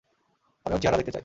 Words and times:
আমি 0.65 0.73
ওর 0.73 0.81
চেহারা 0.81 0.97
দেখতে 0.97 1.11
চাই। 1.11 1.19